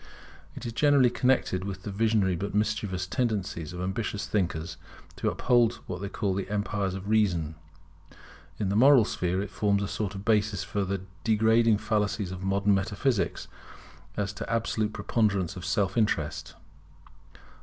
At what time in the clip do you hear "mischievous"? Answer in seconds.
2.55-3.05